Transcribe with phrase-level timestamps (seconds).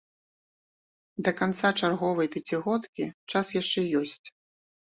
[1.27, 3.05] Да канца чарговай пяцігодкі
[3.35, 4.23] час яшчэ ёсць.